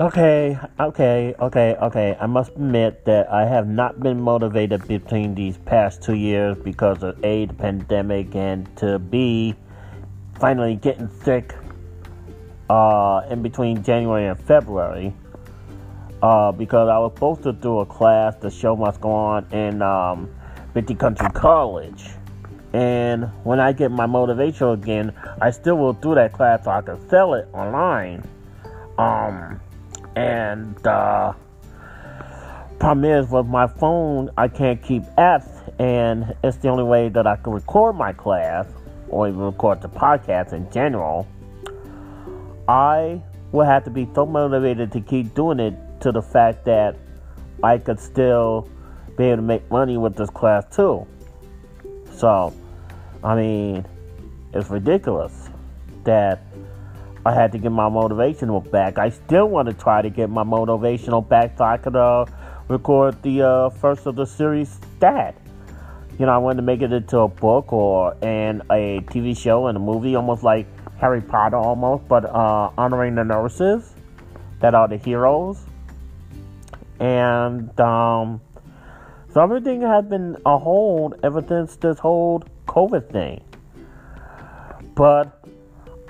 [0.00, 2.16] Okay, okay, okay, okay.
[2.18, 7.02] I must admit that I have not been motivated between these past two years because
[7.02, 9.54] of A, the pandemic, and to B,
[10.40, 11.54] finally getting sick
[12.70, 15.12] uh, in between January and February.
[16.22, 19.82] Uh, because I was supposed to do a class, the show must go on in
[19.82, 20.30] um,
[20.72, 22.06] 50 Country College.
[22.72, 25.12] And when I get my motivation again,
[25.42, 28.26] I still will do that class so I can sell it online.
[28.96, 29.60] Um,
[30.16, 31.32] and uh,
[32.78, 35.48] problem is with my phone, I can't keep apps,
[35.78, 38.66] and it's the only way that I can record my class
[39.08, 41.28] or even record the podcast in general.
[42.66, 46.96] I will have to be so motivated to keep doing it to the fact that
[47.62, 48.68] I could still
[49.16, 51.06] be able to make money with this class too.
[52.16, 52.52] So,
[53.22, 53.86] I mean,
[54.52, 55.50] it's ridiculous
[56.04, 56.42] that
[57.24, 58.98] I had to get my motivational back.
[58.98, 62.26] I still want to try to get my motivational back so I could uh,
[62.68, 65.36] record the uh, first of the series stat.
[66.18, 69.68] You know, I wanted to make it into a book or and a TV show
[69.68, 70.66] and a movie, almost like
[70.98, 73.94] Harry Potter, almost, but uh, honoring the nurses
[74.60, 75.64] that are the heroes.
[76.98, 78.40] And um,
[79.32, 83.42] so everything has been a hold ever since this whole COVID thing.
[84.94, 85.41] But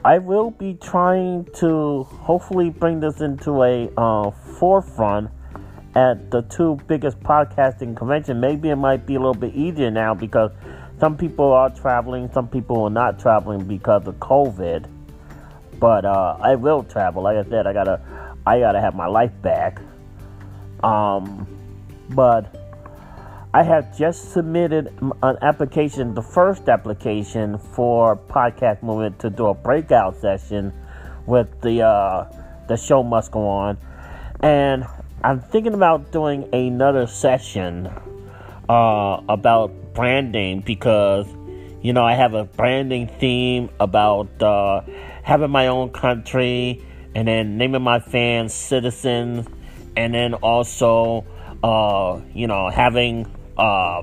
[0.04, 5.30] I will be trying to hopefully bring this into a uh, forefront
[5.94, 8.40] at the two biggest podcasting convention.
[8.40, 10.50] Maybe it might be a little bit easier now because
[10.98, 14.88] some people are traveling, some people are not traveling because of COVID.
[15.78, 17.22] But uh, I will travel.
[17.22, 18.00] Like I said, I gotta,
[18.44, 19.80] I gotta have my life back.
[20.82, 21.46] Um,
[22.10, 22.61] but
[23.54, 24.90] I have just submitted
[25.22, 30.72] an application, the first application for Podcast Movement to do a breakout session
[31.26, 32.32] with the uh,
[32.68, 33.76] the show must go on,
[34.40, 34.86] and
[35.22, 37.90] I'm thinking about doing another session
[38.70, 41.26] uh, about branding because
[41.82, 44.80] you know I have a branding theme about uh,
[45.24, 46.82] having my own country
[47.14, 49.46] and then naming my fans citizens,
[49.94, 51.26] and then also
[51.62, 53.26] uh, you know having
[53.56, 54.02] uh,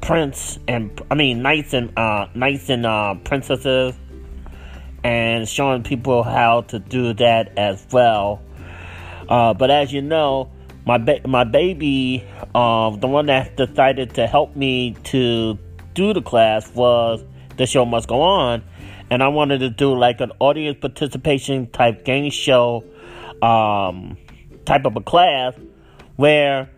[0.00, 3.94] prince and I mean knights and uh, knights and uh, princesses,
[5.04, 8.42] and showing people how to do that as well.
[9.28, 10.50] Uh, but as you know,
[10.86, 15.58] my ba- my baby, uh, the one that decided to help me to
[15.94, 17.22] do the class was
[17.56, 18.62] the show must go on,
[19.10, 22.84] and I wanted to do like an audience participation type game show,
[23.42, 24.16] um,
[24.64, 25.54] type of a class
[26.16, 26.68] where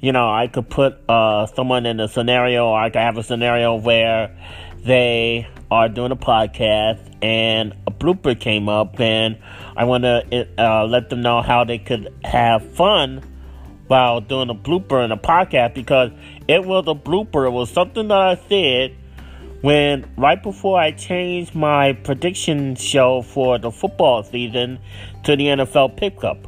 [0.00, 3.22] you know, I could put uh, someone in a scenario, or I could have a
[3.22, 4.36] scenario where
[4.84, 9.38] they are doing a podcast and a blooper came up, and
[9.76, 13.22] I want to uh, let them know how they could have fun
[13.88, 16.10] while doing a blooper in a podcast because
[16.46, 17.46] it was a blooper.
[17.46, 18.96] It was something that I said
[19.62, 24.78] when right before I changed my prediction show for the football season
[25.24, 26.46] to the NFL pickup.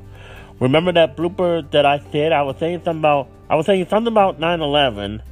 [0.61, 2.33] Remember that blooper that I said?
[2.33, 5.23] I was saying something about I was saying something about 9/11,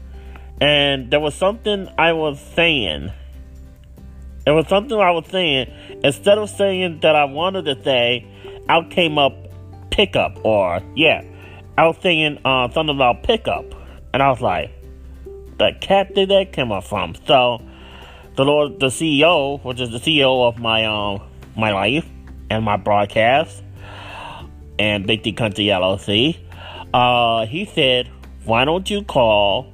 [0.61, 3.13] and there was something I was saying.
[4.45, 5.71] There was something I was saying.
[6.05, 8.27] Instead of saying that I wanted to say,
[8.69, 9.35] I came up
[9.91, 11.23] pickup, or yeah,
[11.77, 13.65] I was saying uh, something about pickup,
[14.15, 14.71] and I was like,
[15.59, 17.15] the cat did that come up from?
[17.27, 17.61] So,
[18.37, 21.21] the Lord, the CEO, which is the CEO of my um
[21.57, 22.07] my life
[22.51, 23.63] and my broadcast
[24.79, 26.37] and Big D Country LLC.
[26.97, 28.11] Uh, he said,
[28.47, 29.71] why don't you call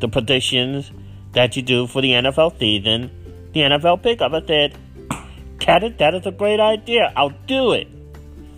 [0.00, 0.90] the predictions
[1.30, 3.08] that you do for the NFL season,
[3.52, 4.32] the NFL pickup?
[4.32, 4.76] I said,
[5.60, 7.12] Cat, that is a great idea.
[7.14, 7.86] I'll do it.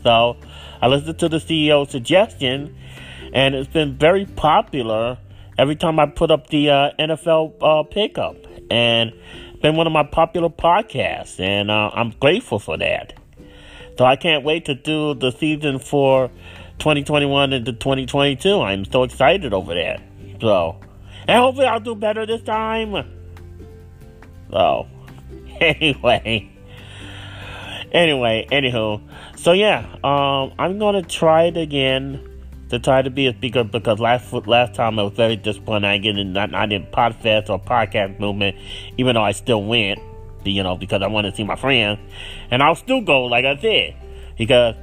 [0.03, 0.39] So
[0.81, 2.75] I listened to the CEO's suggestion,
[3.35, 5.19] and it's been very popular
[5.59, 8.37] every time I put up the uh, NFL uh, pickup.
[8.71, 9.13] And
[9.61, 13.13] been one of my popular podcasts, and uh, I'm grateful for that.
[13.99, 16.31] So I can't wait to do the season for
[16.79, 18.61] 2021 into 2022.
[18.61, 20.01] I'm so excited over that.
[20.41, 20.81] So,
[21.27, 22.95] and hopefully I'll do better this time.
[24.51, 24.87] So,
[25.61, 26.51] anyway.
[27.93, 29.03] Anyway, anywho.
[29.37, 32.25] So yeah, um, I'm gonna try it again
[32.69, 35.89] to try to be a speaker because last last time I was very disappointed.
[35.89, 38.57] I in not, not in Podfest or podcast movement,
[38.99, 40.01] even though I still went
[40.45, 41.99] you know, because I wanted to see my friends.
[42.51, 43.97] And I'll still go, like I said,
[44.37, 44.75] because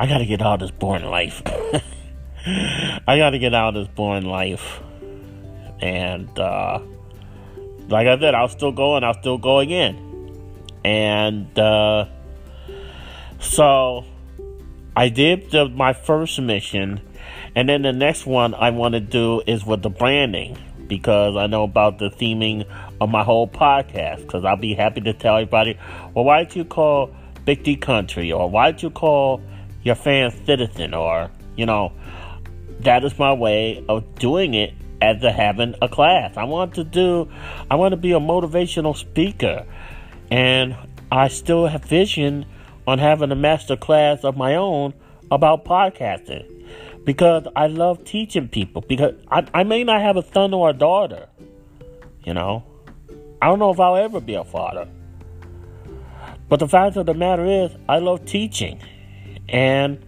[0.00, 1.42] I got to get out of this boring life.
[3.06, 4.80] I got to get out of this boring life.
[5.78, 6.80] And, uh,
[7.88, 9.98] like I said, I'll still go and I'll still go again.
[10.86, 12.06] And, uh,
[13.40, 14.06] so
[14.96, 17.02] I did the, my first mission,
[17.54, 20.56] and then the next one I want to do is with the branding
[20.86, 22.64] because I know about the theming
[23.02, 24.22] of my whole podcast.
[24.22, 25.78] Because I'll be happy to tell everybody,
[26.14, 27.14] well, why don't you call
[27.44, 29.42] Big D Country, or why don't you call
[29.82, 31.92] your fan Citizen, or you know,
[32.80, 36.36] that is my way of doing it as a having a class.
[36.36, 37.30] I want to do,
[37.70, 39.66] I want to be a motivational speaker,
[40.30, 40.76] and
[41.10, 42.46] I still have vision
[42.86, 44.94] on having a master class of my own
[45.30, 48.82] about podcasting because I love teaching people.
[48.82, 51.28] Because I, I may not have a son or a daughter,
[52.24, 52.64] you know,
[53.40, 54.88] I don't know if I'll ever be a father.
[56.48, 58.80] But the fact of the matter is, I love teaching.
[59.50, 60.04] And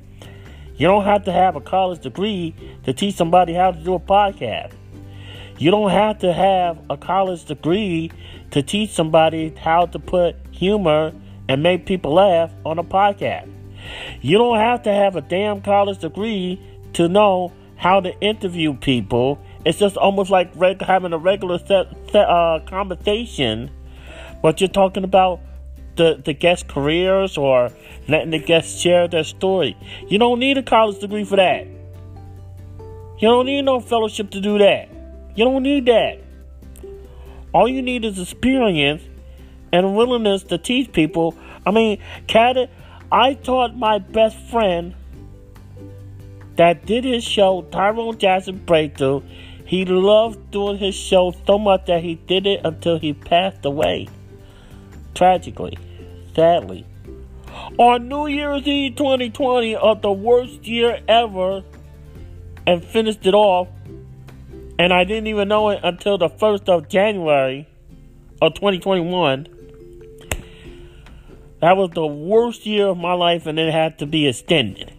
[0.77, 2.55] you don't have to have a college degree
[2.85, 4.73] to teach somebody how to do a podcast.
[5.59, 8.11] You don't have to have a college degree
[8.51, 11.13] to teach somebody how to put humor
[11.49, 13.49] and make people laugh on a podcast.
[14.21, 16.61] You don't have to have a damn college degree
[16.95, 19.39] to know how to interview people.
[19.65, 23.71] It's just almost like reg- having a regular set, set uh, conversation,
[24.41, 25.41] but you're talking about
[25.97, 27.71] the, the guest careers or
[28.09, 29.77] letting the guests share their story.
[30.09, 31.67] You don't need a college degree for that.
[33.19, 34.89] You don't need no fellowship to do that.
[35.35, 36.21] You don't need that.
[37.53, 39.03] All you need is experience
[39.73, 41.37] and willingness to teach people.
[41.65, 42.57] I mean, Cat,
[43.11, 44.95] I taught my best friend
[46.57, 49.23] that did his show, Tyrone Jackson Breakthrough.
[49.65, 54.09] He loved doing his show so much that he did it until he passed away.
[55.15, 55.79] Tragically,
[56.35, 56.87] sadly.
[57.79, 61.63] On New Year's Eve 2020, of the worst year ever,
[62.67, 63.69] and finished it off.
[64.79, 67.69] And I didn't even know it until the 1st of January
[68.41, 69.47] of 2021.
[71.61, 74.93] That was the worst year of my life, and it had to be extended.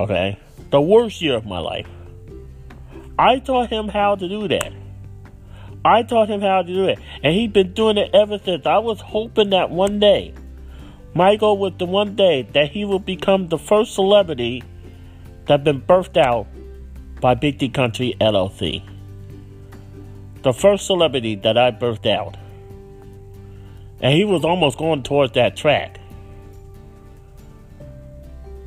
[0.00, 0.38] Okay?
[0.70, 1.86] The worst year of my life.
[3.16, 4.72] I taught him how to do that.
[5.84, 6.98] I taught him how to do it.
[7.22, 8.64] And he's been doing it ever since.
[8.66, 10.32] I was hoping that one day,
[11.14, 14.62] goal was the one day that he would become the first celebrity
[15.46, 16.46] that been birthed out
[17.20, 18.82] by Big D Country LLC.
[20.42, 22.36] The first celebrity that I birthed out.
[24.00, 26.00] And he was almost going towards that track.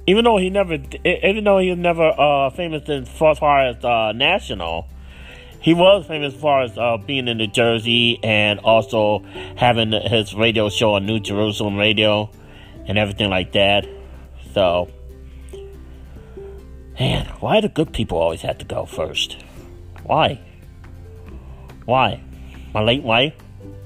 [0.06, 4.14] Even though he never, even though he was never uh, famous as far as uh,
[4.14, 4.88] national,
[5.60, 9.24] he was famous as far as uh, being in New Jersey and also
[9.56, 12.30] having his radio show on New Jerusalem Radio
[12.86, 13.88] and everything like that.
[14.54, 14.90] So,
[17.00, 19.38] man, why do good people always have to go first?
[20.04, 20.40] Why?
[21.86, 22.22] Why?
[22.74, 23.34] My late wife,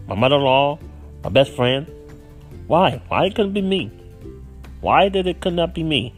[0.07, 0.79] my mother-in-law,
[1.23, 1.87] my best friend.
[2.67, 3.01] Why?
[3.07, 3.91] Why it couldn't be me?
[4.81, 6.13] Why did it could not be me?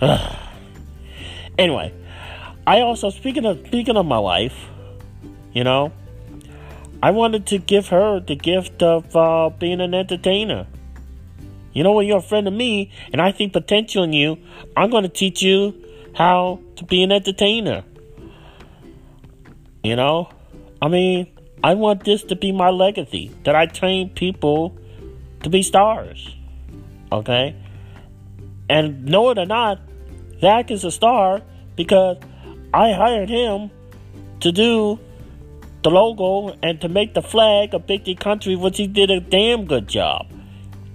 [1.58, 1.92] anyway,
[2.66, 4.56] I also speaking of speaking of my wife,
[5.52, 5.92] you know,
[7.02, 10.66] I wanted to give her the gift of uh, being an entertainer.
[11.72, 14.38] You know, when you're a friend of me and I see potential in you,
[14.76, 15.74] I'm going to teach you
[16.14, 17.84] how to be an entertainer.
[19.84, 20.30] You know,
[20.80, 21.30] I mean,
[21.62, 24.76] I want this to be my legacy that I train people
[25.42, 26.34] to be stars.
[27.12, 27.54] Okay?
[28.68, 29.80] And know it or not,
[30.40, 31.42] Zach is a star
[31.76, 32.16] because
[32.76, 33.70] I hired him
[34.40, 35.00] to do
[35.82, 39.18] the logo and to make the flag of Big D Country, which he did a
[39.18, 40.26] damn good job.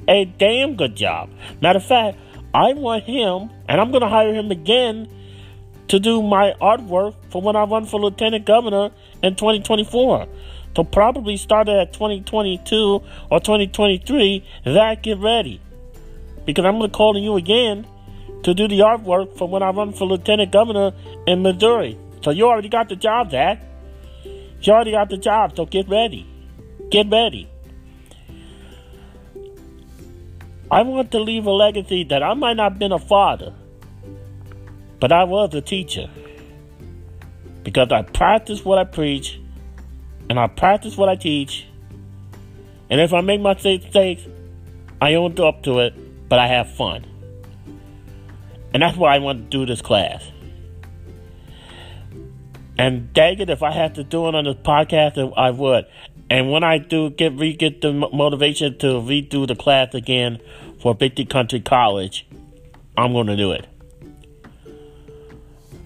[0.07, 1.31] A damn good job.
[1.59, 2.19] Matter of fact,
[2.53, 5.09] I want him, and I'm going to hire him again
[5.87, 8.91] to do my artwork for when I run for lieutenant governor
[9.23, 10.27] in 2024
[10.75, 15.59] to probably start at 2022 or 2023, that get ready.
[16.45, 17.87] Because I'm going to call on you again
[18.43, 20.91] to do the artwork for when I run for lieutenant governor
[21.27, 21.97] in Missouri.
[22.23, 23.61] So you already got the job, Zach.
[24.61, 26.27] You already got the job, so get ready.
[26.89, 27.49] Get ready.
[30.69, 33.53] I want to leave a legacy that I might not have been a father,
[34.99, 36.09] but I was a teacher.
[37.63, 39.39] Because I practice what I preach
[40.29, 41.67] and I practice what I teach.
[42.89, 44.25] And if I make my mistakes,
[45.01, 47.10] I own up to it, but I have fun.
[48.73, 50.23] And that's why I want to do this class.
[52.77, 55.85] And dang it, if I had to do it on this podcast, I would.
[56.29, 60.39] And when I do get re get the motivation to redo the class again
[60.81, 62.25] for Big D Country College,
[62.97, 63.67] I'm going to do it.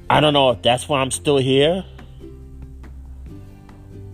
[0.10, 1.84] I don't know if that's why I'm still here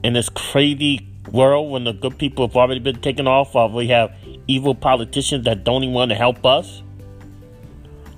[0.03, 3.53] in this crazy world when the good people have already been taken off.
[3.53, 4.15] While we have
[4.47, 6.81] evil politicians that don't even want to help us.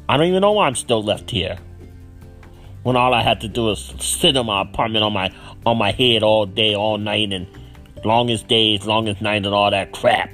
[0.09, 1.57] I don't even know why I'm still left here.
[2.83, 5.31] When all I had to do is sit in my apartment on my
[5.65, 7.47] on my head all day, all night, and
[8.03, 10.29] longest days, longest night, and all that crap.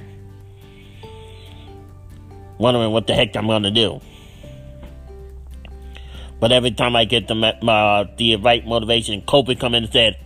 [2.58, 4.00] Wondering what the heck I'm gonna do.
[6.40, 10.18] But every time I get the uh, the right motivation, COVID come in and said,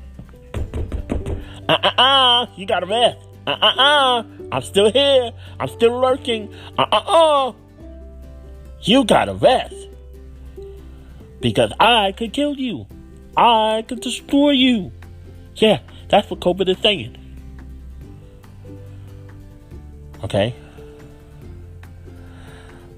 [1.68, 3.18] "Uh uh uh, you gotta rest.
[3.46, 5.32] Uh uh uh, I'm still here.
[5.60, 6.54] I'm still lurking.
[6.78, 7.52] Uh uh uh,
[8.84, 9.74] you gotta rest
[11.40, 12.86] because I could kill you.
[13.36, 14.92] I could destroy you.
[15.56, 17.16] Yeah, that's what COVID is saying.
[20.22, 20.54] Okay.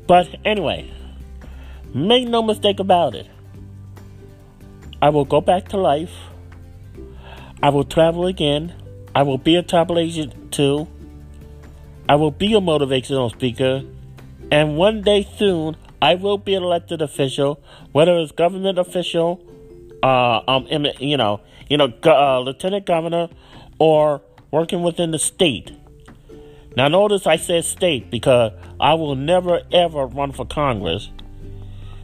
[0.06, 0.92] But anyway,
[1.96, 3.26] Make no mistake about it.
[5.00, 6.12] I will go back to life.
[7.62, 8.74] I will travel again.
[9.14, 10.88] I will be a travel agent too.
[12.06, 13.82] I will be a motivational speaker.
[14.50, 17.60] And one day soon, I will be an elected official,
[17.92, 19.42] whether it's government official,
[20.02, 20.66] uh, um,
[21.00, 23.28] you know, you know, uh, lieutenant governor,
[23.78, 25.72] or working within the state.
[26.76, 31.10] Now, notice I said state because I will never ever run for Congress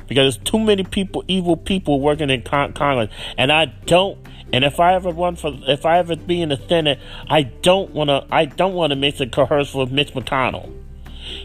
[0.08, 4.18] because there's too many people, evil people working in con- Congress, and I don't.
[4.52, 7.90] And if I ever run for, if I ever be in the Senate, I don't
[7.92, 8.26] want to.
[8.30, 10.70] I don't want to mix and coerce with Mitch McConnell.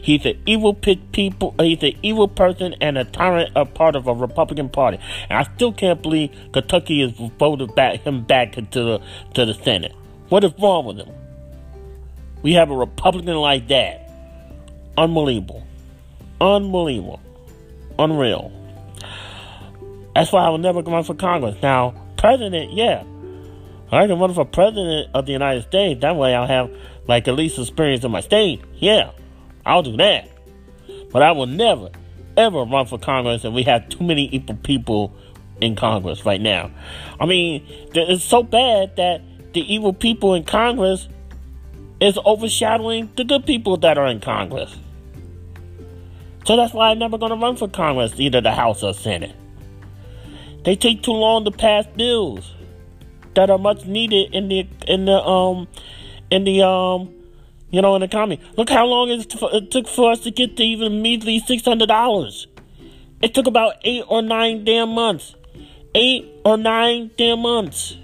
[0.02, 1.56] He's an evil people.
[1.58, 5.00] Uh, he's an evil person and a tyrant, a part of a Republican Party.
[5.30, 9.02] And I still can't believe Kentucky has voted back him back into the
[9.34, 9.94] to the Senate.
[10.30, 11.10] What is wrong with him?
[12.44, 14.10] We have a Republican like that.
[14.98, 15.64] Unbelievable.
[16.40, 17.20] Unbelievable.
[17.98, 18.52] Unreal.
[20.16, 21.56] That's why I will never run for Congress.
[21.62, 23.04] Now, president, yeah.
[23.92, 26.02] I can run for president of the United States.
[26.02, 26.72] That way I'll have,
[27.08, 28.62] like, at least experience in my state.
[28.76, 29.12] Yeah,
[29.68, 30.30] I'll do that.
[31.12, 31.90] But I will never,
[32.36, 35.14] ever run for Congress and we have too many evil people
[35.62, 36.72] in Congress right now.
[37.20, 39.22] I mean, it's so bad that
[39.54, 41.08] the evil people in Congress
[42.00, 44.76] is overshadowing the good people that are in Congress.
[46.46, 49.36] So that's why I'm never going to run for Congress, either the House or Senate.
[50.64, 52.54] They take too long to pass bills
[53.34, 55.68] that are much needed in the in the um
[56.30, 57.14] in the um
[57.70, 58.40] you know in the economy.
[58.56, 62.48] Look how long it took for us to get to even measly six hundred dollars.
[63.22, 65.36] It took about eight or nine damn months.
[65.96, 67.98] Eight or nine damn months.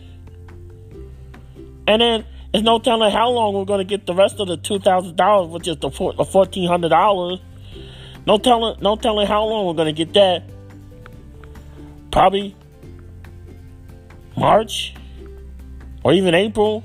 [1.88, 4.58] And then there's no telling how long we're going to get the rest of the
[4.58, 7.40] two thousand dollars, which is the fourteen hundred dollars.
[8.26, 10.44] No telling, no telling how long we're going to get that
[12.10, 12.56] probably
[14.38, 14.96] March
[16.04, 16.84] or even April.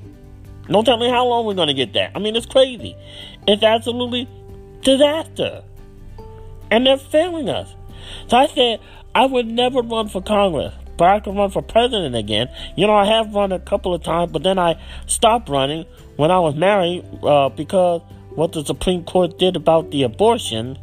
[0.68, 2.12] No me how long we're going to get that.
[2.14, 2.94] I mean, it's crazy.
[3.46, 4.28] It's absolutely
[4.82, 5.64] disaster.
[6.70, 7.74] And they're failing us.
[8.28, 8.80] So I said,
[9.14, 12.48] I would never run for Congress, but I could run for president again.
[12.76, 16.30] You know, I have run a couple of times, but then I stopped running when
[16.30, 18.02] I was married uh, because
[18.34, 20.78] what the Supreme Court did about the abortion.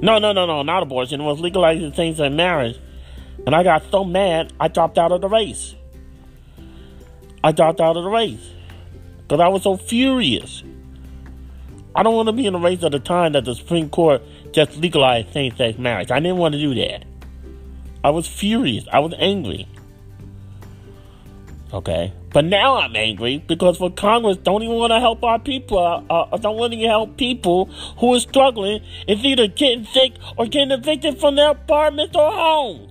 [0.00, 1.20] No, no, no, no, not abortion.
[1.20, 2.78] It was legalizing things in marriage.
[3.44, 5.74] And I got so mad, I dropped out of the race.
[7.42, 8.53] I dropped out of the race
[9.26, 10.62] because I was so furious.
[11.96, 14.22] I don't want to be in a race at the time that the Supreme Court
[14.52, 16.10] just legalized same sex marriage.
[16.10, 17.04] I didn't want to do that.
[18.02, 18.84] I was furious.
[18.92, 19.68] I was angry.
[21.72, 22.12] Okay?
[22.32, 26.02] But now I'm angry because for Congress don't even want to help our people, uh,
[26.10, 27.66] uh, don't want to help people
[27.98, 28.82] who are struggling.
[29.06, 32.90] It's either getting sick or getting evicted from their apartments or homes.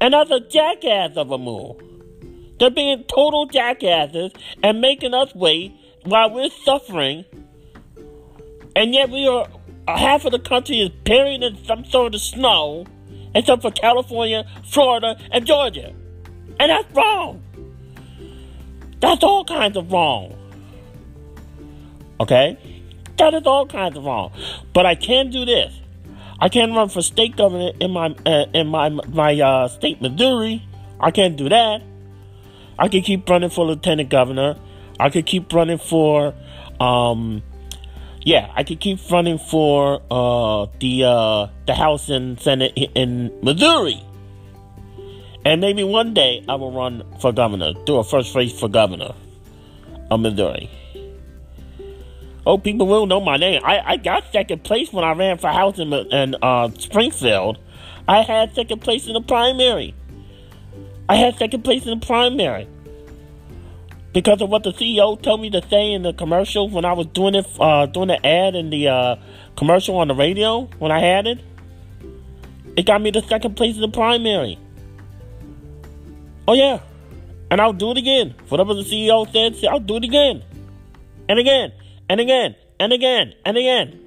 [0.00, 1.76] And that's a jackass of a move.
[2.58, 4.32] They're being total jackasses
[4.62, 5.72] and making us wait
[6.04, 7.24] while we're suffering.
[8.74, 9.48] And yet we are
[9.88, 12.86] half of the country is buried in some sort of snow,
[13.34, 15.94] except for California, Florida, and Georgia.
[16.58, 17.42] And that's wrong.
[19.00, 20.34] That's all kinds of wrong.
[22.20, 22.58] Okay?
[23.18, 24.32] That is all kinds of wrong.
[24.72, 25.74] But I can do this.
[26.38, 30.62] I can't run for state governor in my uh, in my my uh, state, Missouri.
[31.00, 31.82] I can't do that.
[32.78, 34.56] I could keep running for lieutenant governor.
[34.98, 36.34] I could keep running for,
[36.80, 37.42] um,
[38.22, 44.02] yeah, I could keep running for uh, the uh, the House and Senate in Missouri.
[45.44, 49.14] And maybe one day I will run for governor, do a first race for governor
[50.10, 50.70] of Missouri.
[52.44, 53.60] Oh, people will know my name.
[53.64, 57.58] I, I got second place when I ran for House in, in uh, Springfield.
[58.08, 59.94] I had second place in the primary.
[61.08, 62.68] I had second place in the primary.
[64.16, 67.06] because of what the CEO told me to say in the commercial when I was
[67.08, 69.16] doing it, uh, doing the ad in the uh,
[69.58, 71.38] commercial on the radio when I had it.
[72.78, 74.58] It got me the second place in the primary.
[76.48, 76.80] Oh yeah,
[77.50, 78.34] and I'll do it again.
[78.48, 80.42] Whatever the CEO said, I'll do it again,
[81.28, 81.72] and again,
[82.08, 84.05] and again, and again, and again.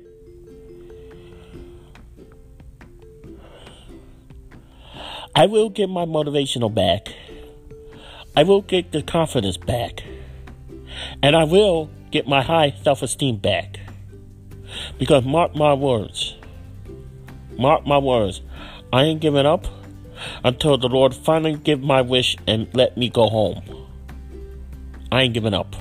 [5.40, 7.14] I will get my motivational back.
[8.36, 10.04] I will get the confidence back.
[11.24, 13.80] And I will get my high self esteem back.
[14.98, 16.36] Because mark my words.
[17.58, 18.42] Mark my words.
[18.92, 19.66] I ain't giving up
[20.44, 23.62] until the Lord finally give my wish and let me go home.
[25.10, 25.74] I ain't giving up.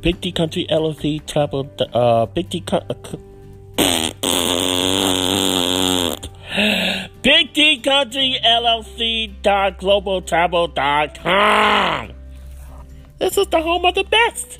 [0.00, 3.20] Big D Country LLC travel uh Big D Country
[8.42, 12.12] LLC dot global travel dot com.
[13.18, 14.58] This is the home of the best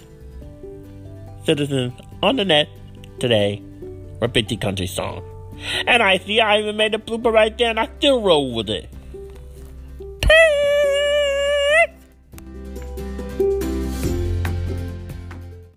[1.44, 2.68] citizens on the net
[3.18, 3.62] today
[4.46, 5.25] D Country song.
[5.87, 8.68] And I see I even made a blooper right there and I still roll with
[8.68, 8.91] it.